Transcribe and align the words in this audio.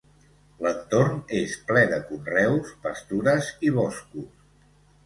L'entorn 0.67 1.19
és 1.41 1.53
ple 1.67 1.83
de 1.93 2.01
conreus, 2.09 2.73
pastures 2.89 3.55
i 3.71 3.73
boscos. 3.79 4.31